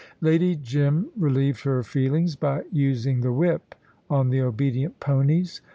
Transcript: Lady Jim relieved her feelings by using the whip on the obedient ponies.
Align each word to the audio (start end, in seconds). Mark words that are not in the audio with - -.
Lady 0.19 0.55
Jim 0.55 1.11
relieved 1.15 1.61
her 1.61 1.83
feelings 1.83 2.35
by 2.35 2.63
using 2.71 3.21
the 3.21 3.31
whip 3.31 3.75
on 4.09 4.31
the 4.31 4.41
obedient 4.41 4.99
ponies. 4.99 5.61